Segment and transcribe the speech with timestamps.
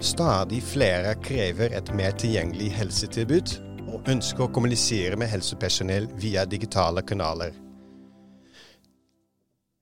[0.00, 3.50] Stadig flere krever et mer tilgjengelig helsetilbud
[3.92, 7.52] og ønsker å kommunisere med helsepersonell via digitale kanaler.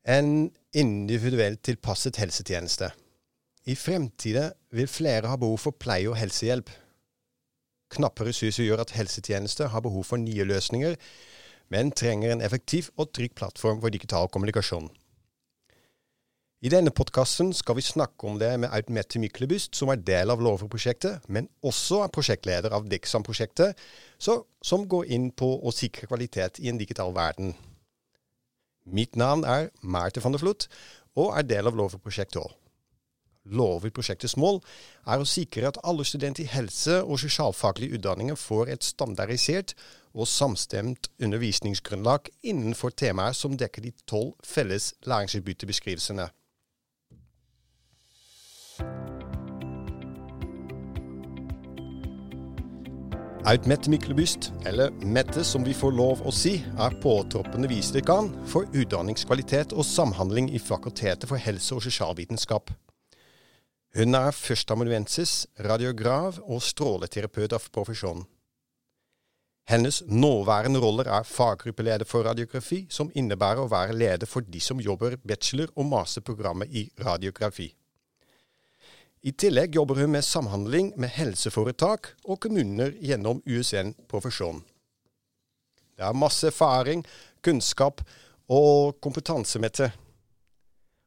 [0.03, 2.91] En individuelt tilpasset helsetjeneste.
[3.71, 6.67] I fremtiden vil flere ha behov for pleie og helsehjelp.
[7.95, 10.99] Knappe ressurser gjør at helsetjenester har behov for nye løsninger,
[11.71, 14.91] men trenger en effektiv og trygg plattform for digital kommunikasjon.
[16.59, 20.41] I denne podkasten skal vi snakke om det med Aud Myklebust, som er del av
[20.43, 23.79] Lover-prosjektet, men også er prosjektleder av Dexam-prosjektet,
[24.19, 27.53] som går inn på å sikre kvalitet i en digital verden.
[28.91, 30.67] Mitt navn er Marte van der Vloed,
[31.15, 32.51] og er del av Lover-prosjektet òg.
[33.47, 34.59] Lover-prosjektets mål
[35.07, 39.77] er å sikre at alle studenter i helse- og sosialfaglige utdanninger får et standardisert
[40.11, 46.27] og samstemt undervisningsgrunnlag innenfor temaer som dekker de tolv felles læringsutbyttebeskrivelsene.
[53.49, 58.69] Aud Mette Myklebust, eller Mette som vi får lov å si, er påtroppende visedekan for
[58.77, 62.69] utdanningskvalitet og samhandling i Fakultetet for helse- og sosialvitenskap.
[63.97, 68.27] Hun er førsteamanuensis, radiograf og stråleterapeut av profesjonen.
[69.73, 74.77] Hennes nåværende roller er faggruppeleder for radiografi, som innebærer å være leder for de som
[74.81, 77.73] jobber bachelor- og masterprogrammet i radiografi.
[79.27, 84.61] I tillegg jobber hun med samhandling med helseforetak og kommuner gjennom USN Profesjon.
[85.99, 87.03] Det er masse erfaring,
[87.43, 88.05] kunnskap
[88.49, 89.91] og kompetanse, Mette.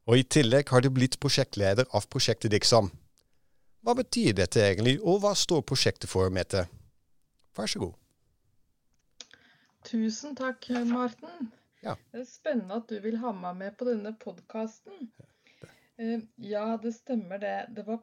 [0.09, 2.91] Og i tillegg har du blitt prosjektleder av prosjektet Dixam.
[3.81, 6.65] Hva betyr dette egentlig, og hva står prosjektet for, Mette?
[7.55, 7.95] Vær så god.
[9.87, 11.49] Tusen takk, Marten.
[11.81, 11.95] Ja.
[12.11, 15.07] Det er spennende at du vil ha meg med på denne podkasten.
[16.41, 17.55] Ja, det stemmer det.
[17.75, 17.99] Det var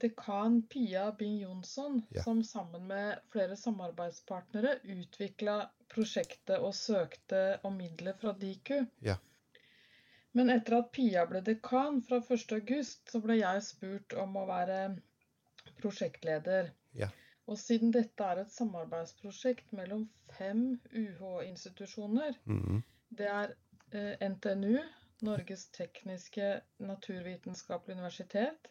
[0.00, 2.22] dekan Pia Bing Jonsson Ja.
[2.22, 5.56] som sammen med flere samarbeidspartnere utvikla
[5.88, 8.84] prosjektet og søkte om midler fra Diku.
[9.00, 9.16] Ja.
[10.32, 14.78] Men etter at Pia ble dekan fra 1.8, så ble jeg spurt om å være
[15.80, 16.70] prosjektleder.
[16.94, 17.08] Ja.
[17.46, 20.06] Og siden dette er et samarbeidsprosjekt mellom
[20.38, 22.82] fem UH-institusjoner, Mhm.
[23.10, 23.54] det er
[23.92, 24.78] eh, NTNU,
[25.22, 28.68] Norges tekniske naturvitenskapelige universitet,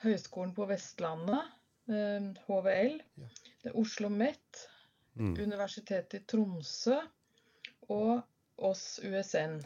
[0.00, 1.50] Høgskolen på Vestlandet,
[1.88, 3.28] eh, HVL, Ja.
[3.62, 4.66] det er Oslo MET,
[5.20, 5.34] Mm.
[5.42, 6.96] Universitetet i Tromsø
[7.88, 8.22] og
[8.56, 9.58] oss USN.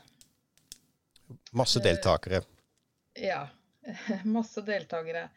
[1.52, 2.40] Masse Eh, deltakere.
[3.14, 3.48] Ja,
[4.24, 5.28] masse deltakere.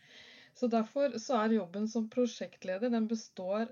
[0.55, 3.67] Så derfor så er jobben som prosjektleder, den består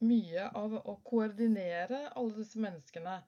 [0.00, 3.22] mye av å koordinere alle disse menneskene.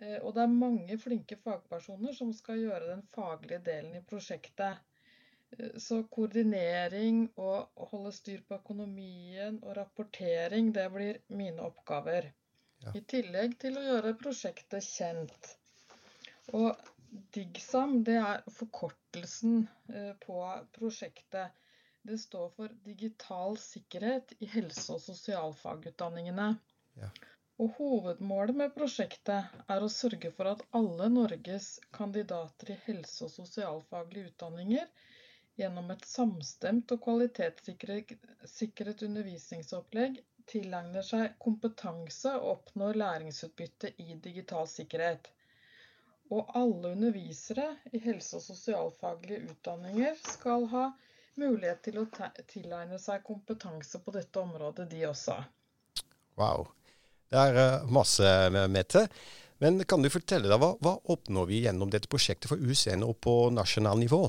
[0.00, 4.78] Eh, Og det er mange flinke fagpersoner som skal gjøre den faglige delen i prosjektet.
[5.58, 12.30] Eh, Så koordinering og holde styr på økonomien og rapportering, det blir mine oppgaver.
[12.84, 12.92] Ja.
[12.94, 15.54] I tillegg til å gjøre prosjektet kjent.
[16.54, 16.76] Og
[17.34, 20.38] DIGSAM, det er forkortelsen eh, på
[20.76, 21.56] prosjektet.
[22.08, 26.52] Det står for Digital sikkerhet i helse- og sosialfagutdanningene.
[27.00, 27.08] Ja.
[27.58, 33.32] Og hovedmålet med prosjektet er å sørge for at alle Norges kandidater i helse- og
[33.34, 34.86] sosialfaglige utdanninger
[35.58, 40.20] gjennom et samstemt og kvalitetssikret undervisningsopplegg
[40.52, 45.26] tilegner seg kompetanse og oppnår læringsutbytte i digital sikkerhet.
[46.30, 50.86] Og alle undervisere i helse- og sosialfaglige utdanninger skal ha
[51.42, 52.08] mulighet til å
[52.54, 55.40] tilegne seg kompetanse på dette området, de også.
[56.38, 56.68] Wow.
[57.28, 59.08] Det er masse masse, Mette.
[59.58, 63.16] Men kan du fortelle deg, hva, hva oppnår vi gjennom dette prosjektet for USN og
[63.24, 64.22] på nasjonal nivå?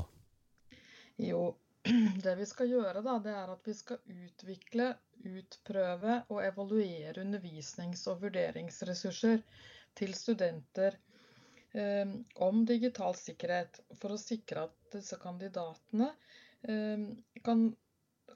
[1.21, 1.43] Jo,
[2.23, 8.07] det vi skal gjøre da, det er at vi skal utvikle, utprøve og evaluere undervisnings-
[8.09, 9.43] og vurderingsressurser
[9.99, 10.95] til studenter
[11.75, 12.15] eh,
[12.47, 16.09] om digital sikkerhet, for å sikre at disse kandidatene
[16.65, 17.05] eh,
[17.45, 17.67] kan,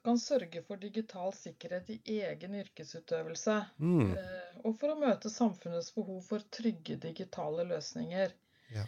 [0.04, 3.56] kan sørge for digital sikkerhet i egen yrkesutøvelse.
[3.80, 4.12] Mm.
[4.18, 8.34] Eh, og for å møte samfunnets behov for trygge digitale løsninger.
[8.76, 8.84] Ja.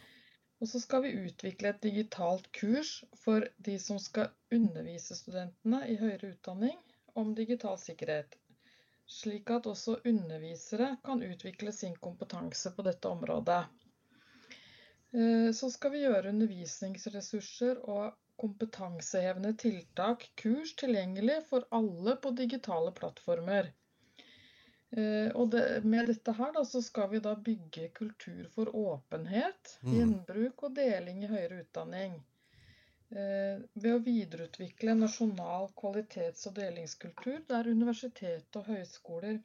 [0.59, 5.97] Og så skal vi utvikle et digitalt kurs for de som skal undervise studentene i
[5.99, 6.77] høyere utdanning
[7.19, 8.35] om digital sikkerhet.
[9.05, 13.63] Slik at også undervisere kan utvikle sin kompetanse på dette området.
[15.15, 22.91] Eh, Så skal vi gjøre undervisningsressurser og kompetansehevende tiltak, kurs, tilgjengelig for alle på digitale
[22.91, 23.71] plattformer.
[24.95, 29.77] Eh, Og det, med dette her da, så skal vi da bygge kultur for åpenhet,
[29.81, 29.93] Mm.
[29.97, 32.23] gjenbruk og deling i høyere utdanning.
[33.11, 39.41] Eh, ved å videreutvikle nasjonal kvalitets- og delingskultur, der universitet og høyskoler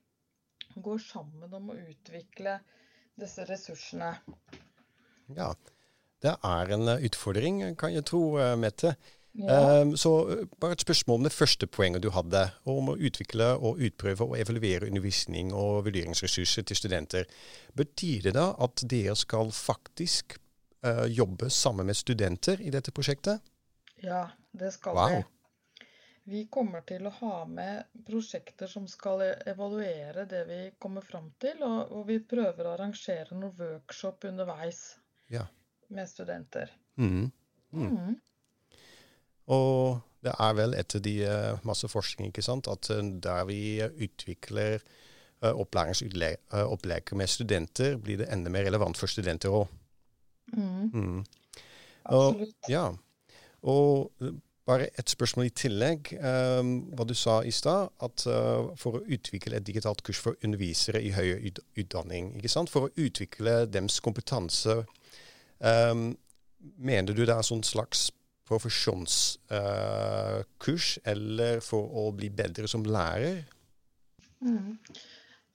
[0.77, 2.61] går sammen om å utvikle
[3.19, 4.15] disse ressursene.
[5.37, 5.55] Ja,
[6.23, 8.95] det er en eh, utfordring, kan jeg tro, eh, Mette.
[9.39, 9.83] Ja.
[9.83, 10.11] Um, så
[10.59, 14.39] bare et spørsmål om det første poenget du hadde, om å utvikle og utprøve og
[14.43, 17.29] evaluere undervisning og vurderingsressurser til studenter.
[17.79, 20.35] Betyr det da at dere skal faktisk
[21.13, 23.43] jobbe sammen med studenter i dette prosjektet?
[24.03, 25.13] Ja, det skal Wow.
[25.21, 25.87] vi.
[26.31, 31.31] Vi kommer til å ha med prosjekter som skal e- evaluere det vi kommer fram
[31.39, 34.97] til, og, og vi prøver å arrangere noen workshop underveis
[35.31, 35.47] Ja.
[35.91, 36.71] Med studenter.
[36.97, 37.31] Mm.
[37.73, 37.91] Mm.
[37.91, 38.17] Mm.
[39.51, 43.61] Og det er vel etter de eh, masse forskning, ikke sant, at eh, der vi
[43.81, 44.83] utvikler
[45.41, 49.71] opplæringsopplegget med studenter, blir det enda mer relevant for studenter òg.
[50.53, 51.25] Mm.
[52.05, 52.69] Og- Absolutt.
[52.69, 52.91] Ja.
[53.63, 54.35] Og eh,
[54.67, 56.13] bare et spørsmål i tillegg.
[56.21, 60.37] Um, hva du sa i stad, at uh, for å utvikle et digitalt kurs for
[60.47, 62.35] undervisere i høyere utdanning,
[62.71, 64.85] for å utvikle deres kompetanse,
[65.61, 65.95] eh,
[66.77, 68.11] mener du det er sånn slags
[68.51, 73.45] profesjonskurs, eller for å bli bedre som lærer?
[74.41, 74.79] Mm.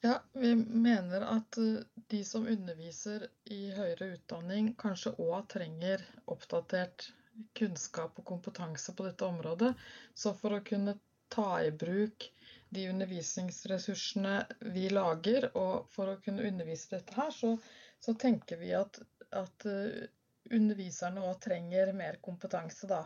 [0.05, 7.13] Ja, vi mener at eh, de som underviser i høyere utdanning, kanskje òg trenger oppdatert
[7.57, 9.73] kunnskap og kompetanse på dette området.
[10.13, 10.93] Så for å kunne
[11.33, 12.29] ta i bruk
[12.75, 17.55] de undervisningsressursene vi lager, og for å kunne undervise dette her, så,
[17.99, 19.01] så tenker vi at,
[19.33, 20.05] at eh,
[20.51, 23.05] underviserne òg trenger mer kompetanse, da.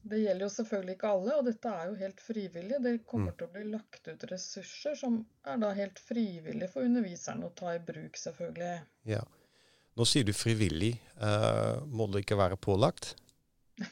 [0.00, 2.78] Det gjelder jo selvfølgelig ikke alle, og dette er jo helt frivillig.
[2.80, 7.50] Det kommer til å bli lagt ut ressurser som er da helt frivillig for underviserne
[7.50, 8.78] å ta i bruk, selvfølgelig.
[9.10, 9.20] Ja.
[10.00, 10.94] Nå sier du frivillig.
[11.20, 13.12] Uh, må det ikke være pålagt?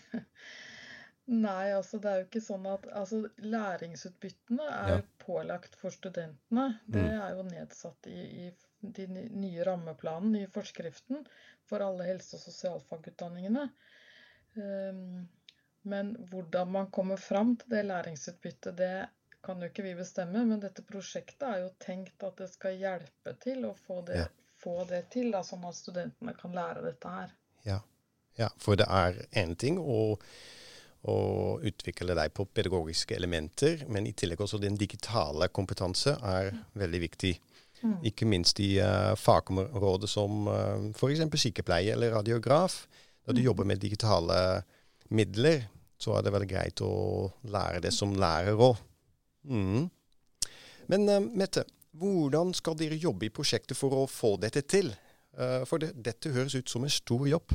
[1.29, 5.01] Nei, altså det er jo ikke sånn at altså, Læringsutbyttene er Ja.
[5.21, 6.79] pålagt for studentene.
[6.89, 7.21] Det Mm.
[7.21, 8.53] er jo nedsatt i, i
[8.83, 11.27] de nye rammeplanene, nye forskriften,
[11.69, 13.69] for alle helse- og sosialfagutdanningene.
[14.57, 15.29] Um,
[15.83, 19.09] men hvordan man kommer fram til det læringsutbyttet, det
[19.45, 20.45] kan jo ikke vi bestemme.
[20.47, 24.27] Men dette prosjektet er jo tenkt at det skal hjelpe til å få det, Ja.
[24.59, 27.31] få det til, da, sånn at studentene kan lære dette her.
[27.65, 27.81] Ja.
[28.39, 30.19] ja, for det er én ting å,
[31.09, 37.01] å utvikle deg på pedagogiske elementer, men i tillegg også den digitale kompetanse er veldig
[37.07, 37.33] viktig.
[37.83, 37.97] Mm.
[38.11, 41.25] Ikke minst i uh, fagområder som uh, f.eks.
[41.39, 42.87] sykepleie eller radiograf.
[43.29, 43.45] Når du Mm.
[43.45, 44.39] jobber med digitale
[45.11, 45.67] midler,
[46.01, 46.93] så er det veldig greit å
[47.45, 48.77] lære det som lærer òg.
[49.45, 49.89] Mm.
[50.89, 51.65] Men uh, Mette,
[51.99, 54.91] hvordan skal dere jobbe i prosjektet for å få dette til?
[55.39, 57.53] Uh, for det, dette høres ut som en stor jobb.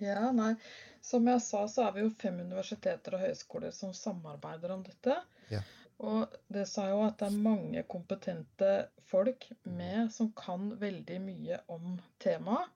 [0.00, 0.54] Ja, nei.
[1.00, 5.16] Som jeg sa, så er vi jo fem universiteter og høyskoler som samarbeider om dette.
[5.50, 5.62] Ja.
[6.00, 8.70] Og det sa jo at det er mange kompetente
[9.10, 12.68] folk med som kan veldig mye om temaet.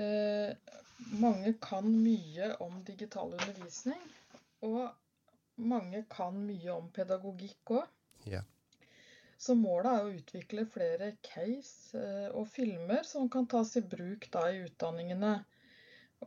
[0.00, 0.54] Eh,
[1.20, 4.00] mange kan mye om digital undervisning,
[4.66, 4.90] og
[5.60, 7.92] mange kan mye om pedagogikk òg.
[8.30, 8.42] Ja.
[9.40, 14.26] Så målet er å utvikle flere case eh, og filmer som kan tas i bruk
[14.34, 15.38] da i utdanningene.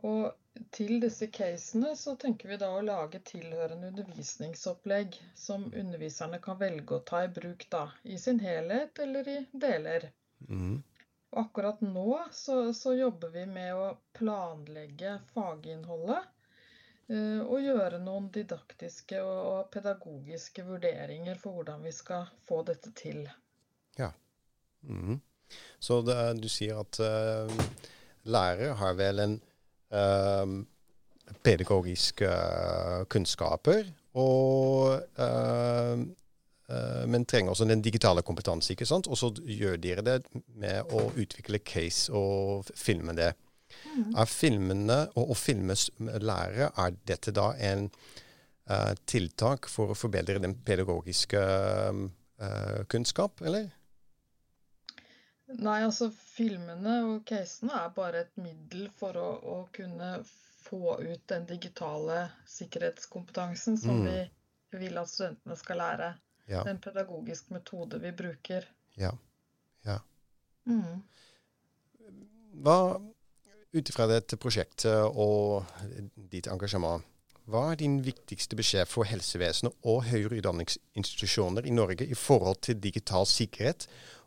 [0.02, 0.32] Og
[0.74, 6.98] til disse casene så tenker vi da å lage tilhørende undervisningsopplegg som underviserne kan velge
[6.98, 10.10] å ta i bruk da, i sin helhet eller i deler.
[10.48, 10.82] Mm.
[11.42, 16.30] Akkurat nå så, så jobber vi med å planlegge faginnholdet.
[17.10, 22.94] eh, Og gjøre noen didaktiske og, og pedagogiske vurderinger for hvordan vi skal få dette
[22.94, 23.26] til.
[24.86, 25.20] Mhm.
[25.78, 27.66] Så det, du sier at uh,
[28.24, 29.36] lærere har vel en
[31.44, 33.88] pedagogiske uh, kunnskaper,
[34.20, 36.02] og, uh,
[36.70, 38.72] uh, men trenger også den digitale kompetanse.
[38.72, 39.08] ikke sant?
[39.08, 40.18] Og så gjør dere det
[40.56, 43.32] med å utvikle case og filme det.
[43.94, 47.88] Er filmene og å filme lærere, er dette da en
[48.70, 53.70] uh, tiltak for å forbedre den pedagogiske uh, kunnskap, eller?
[55.62, 60.16] Nei, altså filmene og casene er bare et middel for å, å kunne
[60.64, 64.08] få ut den digitale sikkerhetskompetansen som Mm.
[64.08, 66.08] vi vil at studentene skal lære.
[66.50, 66.64] Ja.
[66.66, 68.66] En pedagogisk metode vi bruker.
[68.98, 69.12] Ja.
[69.86, 69.98] Ja.
[70.66, 71.02] Mm.
[72.64, 73.00] Hva,
[73.74, 75.64] ut ifra dette prosjektet og
[76.30, 77.02] ditt engasjement,
[77.50, 82.80] hva er din viktigste beskjed for helsevesenet og høyere utdanningsinstitusjoner i Norge i forhold til
[82.80, 83.80] digital sikkerhet,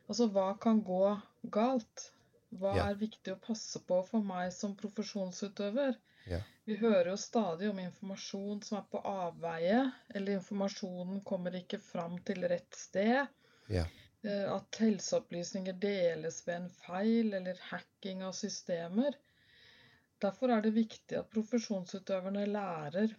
[0.09, 1.19] Altså hva kan gå
[1.53, 2.11] galt?
[2.60, 2.88] Hva ja.
[2.89, 5.96] er viktig å passe på for meg som profesjonsutøver?
[6.29, 6.41] Ja.
[6.67, 12.20] Vi hører jo stadig om informasjon som er på avveie, eller informasjonen kommer ikke fram
[12.27, 13.31] til rett sted.
[13.72, 13.86] Ja.
[14.22, 19.17] Eh, at helseopplysninger deles ved en feil eller hacking av systemer.
[20.22, 23.15] Derfor er det viktig at profesjonsutøverne lærer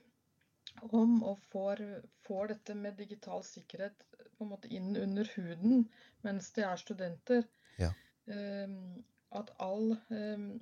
[0.95, 1.83] om og får,
[2.27, 4.05] får dette med digital sikkerhet
[4.37, 5.89] på en måte inn under huden
[6.23, 7.49] mens de er studenter.
[7.83, 7.91] Ja.
[8.31, 9.03] Ehm,
[9.39, 10.61] at all, ehm,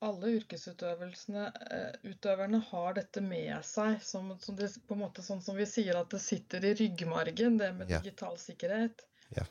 [0.00, 4.00] alle yrkesutøvelsene eh, har dette med seg.
[4.02, 7.58] Som, som det, på en måte sånn som vi sier at det sitter i ryggmargen,
[7.60, 8.02] det med yeah.
[8.02, 9.04] digital sikkerhet.
[9.36, 9.50] Yeah.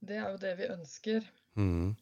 [0.00, 1.30] Det er jo det vi ønsker.
[1.56, 1.94] Mm.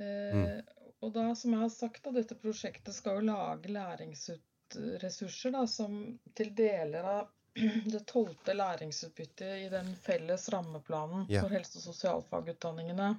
[0.00, 0.58] Eh,
[1.02, 6.18] og da, som jeg har sagt, da, dette prosjektet skal jo lage læringsressurser da, som
[6.38, 7.30] til deler av
[7.92, 11.42] det tolvte læringsutbyttet i den felles rammeplanen yeah.
[11.42, 13.10] for helse- og sosialfagutdanningene.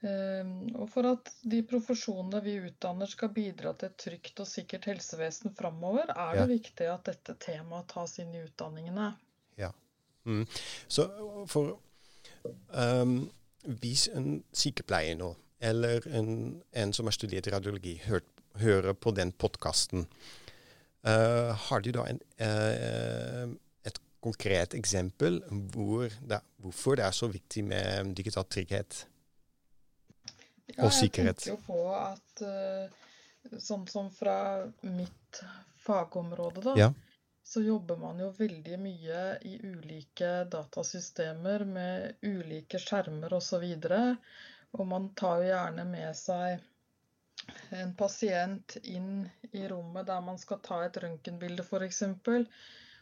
[0.00, 4.88] Um, og for at de profesjonene vi utdanner skal bidra til et trygt og sikkert
[4.88, 9.12] helsevesen framover, er det viktig at dette temaet tas inn i utdanningene.
[9.60, 9.74] Ja.
[10.24, 10.46] Mm.
[10.88, 11.08] Så
[11.50, 11.76] for
[12.72, 13.30] Um,
[13.80, 18.28] hvis en sykepleier nå, eller en, en som har studert radiologi, hørt,
[18.60, 20.06] hører på den podkasten,
[21.04, 23.52] uh, eh, har du da en, uh,
[23.84, 25.40] et konkret eksempel
[25.74, 29.04] hvor det, hvorfor det er så viktig med digital trygghet
[30.76, 31.46] ja, og sikkerhet?
[31.46, 34.38] Jeg tenker jo på at uh, sånn som fra
[34.86, 35.44] mitt
[35.84, 36.76] fagområde, da.
[36.78, 36.90] Ja
[37.50, 43.64] så jobber man jo veldig mye i ulike datasystemer med ulike skjermer osv.
[43.64, 44.28] Og,
[44.78, 46.62] og man tar jo gjerne med seg
[47.74, 52.04] en pasient inn i rommet der man skal ta et røntgenbilde f.eks.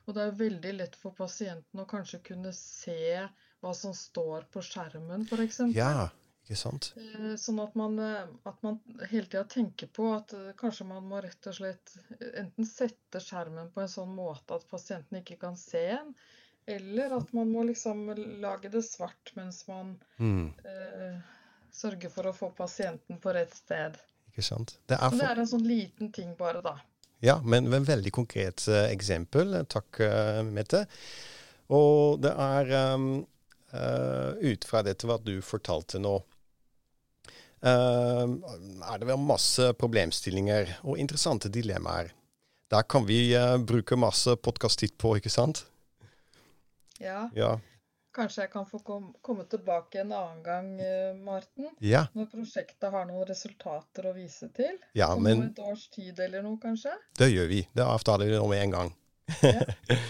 [0.06, 3.26] Og det er veldig lett for pasienten å kanskje kunne se
[3.60, 5.60] hva som står på skjermen f.eks.
[5.76, 6.08] Ja,
[6.48, 6.86] ikke sant?
[7.36, 8.78] Sånn at man, eh, at man
[9.10, 11.92] hele tida tenker på at eh, kanskje man må rett og slett
[12.40, 16.14] enten sette skjermen på en sånn måte at pasienten ikke kan se en,
[16.68, 18.06] eller at man må liksom
[18.40, 20.46] lage det svart mens man mm.
[20.72, 21.20] eh,
[21.72, 24.00] sørger for å få pasienten på rett sted.
[24.32, 24.78] Ikke sant?
[24.88, 25.20] Det er, for...
[25.20, 26.78] det er en sånn liten ting bare, da.
[27.24, 29.56] Ja, men et veldig konkret uh, eksempel.
[29.66, 30.84] Takk, uh, Mette.
[31.74, 33.08] Og det er um,
[33.74, 36.14] uh, ut fra dette hva du fortalte nå,
[37.62, 42.12] er det vel masse problemstillinger og interessante dilemmaer.
[42.68, 45.64] Der kan vi uh, bruke masse podkast-tid på, ikke sant?
[47.00, 47.30] Ja.
[47.34, 47.54] ja.
[48.14, 51.70] Kanskje jeg kan få kom, komme tilbake en annen gang, uh, Marten?
[51.80, 52.06] Ja.
[52.12, 54.76] Når prosjektet har noen resultater å vise til?
[54.98, 56.92] Ja, Om men, et års tid eller noe, kanskje?
[57.16, 57.62] Det gjør vi.
[57.72, 58.96] Det avtaler vi nå med en gang.
[59.40, 59.64] Ja.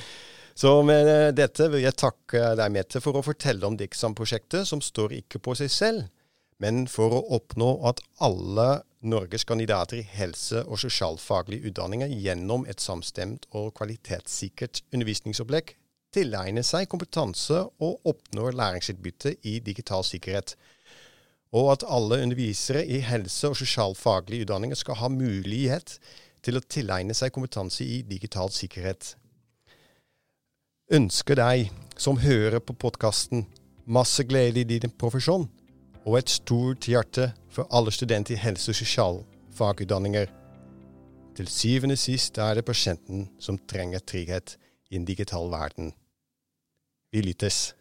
[0.59, 4.81] Så med eh, dette vil jeg takke deg, Mette, for å fortelle om Dixam-prosjektet, som
[4.83, 6.09] står ikke på seg selv,
[6.62, 12.83] men for å oppnå at alle Norges kandidater i helse- og sosialfaglige utdanninger gjennom et
[12.83, 15.77] samstemt og kvalitetssikkert undervisningsopplegg
[16.15, 20.57] tilegner seg kompetanse og oppnår læringsutbytte i digital sikkerhet.
[21.55, 25.99] Og at alle undervisere i helse- og sosialfaglige utdanninger skal ha mulighet
[26.43, 29.15] til å tilegne seg kompetanse i digital sikkerhet.
[30.91, 33.47] Ønsker deg, som hører på podkasten,
[33.87, 35.49] masse glede i din profesjon
[36.09, 40.31] og et stort hjerte for alle studenter i helse- og sosialfagutdanninger.
[41.37, 44.57] Til syvende og sist er det pasienten som trenger trygghet
[44.91, 45.93] i en digital verden.
[47.12, 47.75] Vi lyttes.